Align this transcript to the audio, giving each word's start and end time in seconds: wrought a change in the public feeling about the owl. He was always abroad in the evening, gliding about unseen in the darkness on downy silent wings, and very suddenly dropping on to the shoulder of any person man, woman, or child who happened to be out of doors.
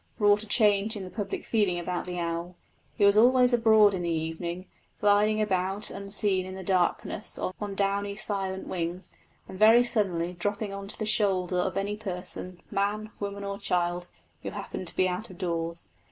wrought 0.17 0.41
a 0.41 0.47
change 0.47 0.95
in 0.95 1.03
the 1.03 1.11
public 1.11 1.45
feeling 1.45 1.77
about 1.77 2.05
the 2.05 2.17
owl. 2.17 2.55
He 2.97 3.05
was 3.05 3.15
always 3.15 3.53
abroad 3.53 3.93
in 3.93 4.01
the 4.01 4.09
evening, 4.09 4.65
gliding 4.99 5.39
about 5.39 5.91
unseen 5.91 6.43
in 6.43 6.55
the 6.55 6.63
darkness 6.63 7.37
on 7.37 7.75
downy 7.75 8.15
silent 8.15 8.67
wings, 8.67 9.11
and 9.47 9.59
very 9.59 9.83
suddenly 9.83 10.33
dropping 10.33 10.73
on 10.73 10.87
to 10.87 10.97
the 10.97 11.05
shoulder 11.05 11.57
of 11.57 11.77
any 11.77 11.97
person 11.97 12.61
man, 12.71 13.11
woman, 13.19 13.43
or 13.43 13.59
child 13.59 14.07
who 14.41 14.49
happened 14.49 14.87
to 14.87 14.95
be 14.95 15.07
out 15.07 15.29
of 15.29 15.37
doors. 15.37 15.87